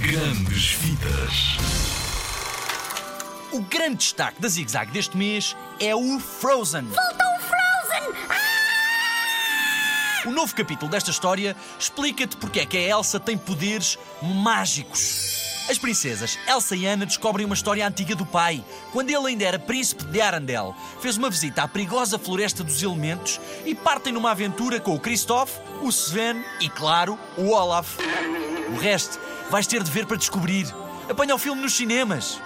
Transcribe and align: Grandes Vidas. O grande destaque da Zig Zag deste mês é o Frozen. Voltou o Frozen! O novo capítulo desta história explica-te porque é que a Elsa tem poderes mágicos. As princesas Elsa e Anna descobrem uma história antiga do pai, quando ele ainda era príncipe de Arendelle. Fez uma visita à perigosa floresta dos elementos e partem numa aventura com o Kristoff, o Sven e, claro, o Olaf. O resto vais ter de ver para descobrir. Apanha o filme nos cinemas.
Grandes 0.00 0.72
Vidas. 0.72 1.58
O 3.52 3.60
grande 3.60 3.96
destaque 3.96 4.40
da 4.40 4.48
Zig 4.48 4.70
Zag 4.70 4.90
deste 4.90 5.14
mês 5.14 5.54
é 5.78 5.94
o 5.94 6.18
Frozen. 6.18 6.84
Voltou 6.84 7.26
o 7.36 7.40
Frozen! 7.40 8.14
O 10.24 10.30
novo 10.30 10.54
capítulo 10.54 10.90
desta 10.90 11.10
história 11.10 11.54
explica-te 11.78 12.38
porque 12.38 12.60
é 12.60 12.66
que 12.66 12.78
a 12.78 12.80
Elsa 12.80 13.20
tem 13.20 13.36
poderes 13.36 13.98
mágicos. 14.22 15.66
As 15.68 15.76
princesas 15.76 16.38
Elsa 16.48 16.74
e 16.74 16.86
Anna 16.86 17.04
descobrem 17.04 17.44
uma 17.44 17.54
história 17.54 17.86
antiga 17.86 18.16
do 18.16 18.24
pai, 18.24 18.64
quando 18.92 19.10
ele 19.10 19.26
ainda 19.28 19.44
era 19.44 19.58
príncipe 19.58 20.04
de 20.04 20.18
Arendelle. 20.22 20.74
Fez 21.02 21.18
uma 21.18 21.28
visita 21.28 21.64
à 21.64 21.68
perigosa 21.68 22.18
floresta 22.18 22.64
dos 22.64 22.82
elementos 22.82 23.38
e 23.66 23.74
partem 23.74 24.14
numa 24.14 24.30
aventura 24.30 24.80
com 24.80 24.94
o 24.94 25.00
Kristoff, 25.00 25.60
o 25.82 25.90
Sven 25.90 26.42
e, 26.58 26.70
claro, 26.70 27.18
o 27.36 27.50
Olaf. 27.50 27.98
O 28.70 28.78
resto 28.78 29.29
vais 29.50 29.66
ter 29.66 29.82
de 29.82 29.90
ver 29.90 30.06
para 30.06 30.16
descobrir. 30.16 30.72
Apanha 31.08 31.34
o 31.34 31.38
filme 31.38 31.60
nos 31.60 31.76
cinemas. 31.76 32.40